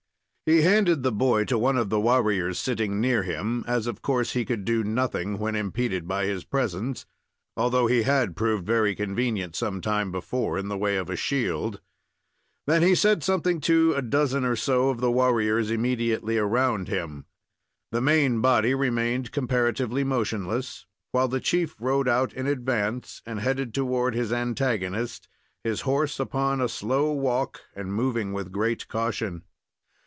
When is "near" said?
2.99-3.23